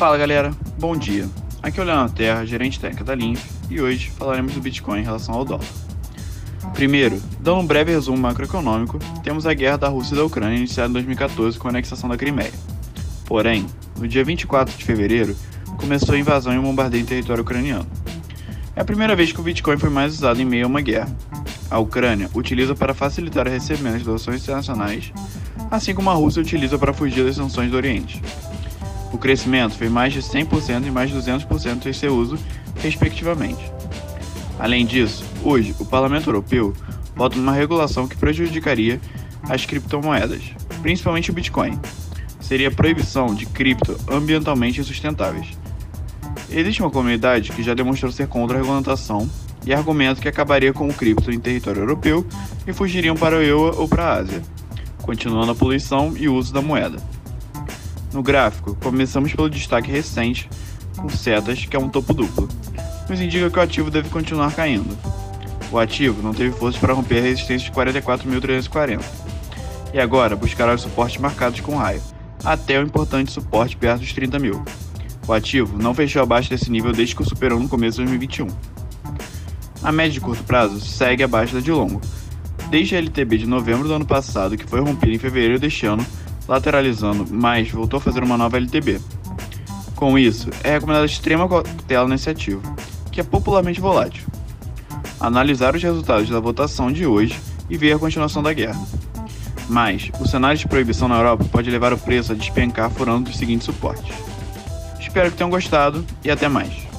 [0.00, 1.28] Fala galera, bom dia.
[1.62, 5.04] Aqui é o Leandro Terra, gerente técnico da Linf, e hoje falaremos do Bitcoin em
[5.04, 5.66] relação ao dólar.
[6.72, 10.88] Primeiro, dando um breve resumo macroeconômico, temos a guerra da Rússia e da Ucrânia iniciada
[10.88, 12.50] em 2014 com a anexação da Crimeia.
[13.26, 13.66] Porém,
[13.98, 15.36] no dia 24 de fevereiro,
[15.76, 17.86] começou a invasão e o bombardeio em território ucraniano.
[18.74, 21.14] É a primeira vez que o Bitcoin foi mais usado em meio a uma guerra.
[21.70, 25.12] A Ucrânia utiliza para facilitar o recebimento de doações internacionais,
[25.70, 28.22] assim como a Rússia utiliza para fugir das sanções do Oriente.
[29.12, 32.38] O crescimento foi mais de 100% e mais de 200% em seu uso,
[32.76, 33.60] respectivamente.
[34.58, 36.74] Além disso, hoje o Parlamento Europeu
[37.14, 39.00] vota numa regulação que prejudicaria
[39.48, 40.42] as criptomoedas,
[40.82, 41.78] principalmente o Bitcoin.
[42.40, 45.58] Seria a proibição de cripto ambientalmente insustentáveis.
[46.50, 49.28] Existe uma comunidade que já demonstrou ser contra a regulamentação
[49.64, 52.26] e argumenta que acabaria com o cripto em território europeu
[52.66, 54.42] e fugiriam para o EUA ou para a Ásia,
[55.02, 56.98] continuando a poluição e o uso da moeda.
[58.12, 60.48] No gráfico, começamos pelo destaque recente
[60.96, 62.48] com setas, que é um topo duplo.
[63.08, 64.96] Nos indica que o ativo deve continuar caindo.
[65.70, 69.00] O ativo não teve força para romper a resistência de 44.340
[69.92, 72.02] e agora buscará os suportes marcados com raio,
[72.44, 74.64] até o importante suporte perto dos 30 mil.
[75.26, 78.48] O ativo não fechou abaixo desse nível desde que o superou no começo de 2021.
[79.82, 82.00] A média de curto prazo segue abaixo da de longo,
[82.68, 86.04] desde a LTB de novembro do ano passado, que foi rompida em fevereiro deste ano,
[86.50, 89.00] lateralizando, mas voltou a fazer uma nova LTB.
[89.94, 92.60] Com isso, é recomendada extrema cautela nesse ativo,
[93.12, 94.26] que é popularmente volátil.
[95.20, 98.80] Analisar os resultados da votação de hoje e ver a continuação da guerra.
[99.68, 103.36] Mas, o cenário de proibição na Europa pode levar o preço a despencar furando os
[103.36, 104.12] seguintes suportes.
[104.98, 106.89] Espero que tenham gostado e até mais.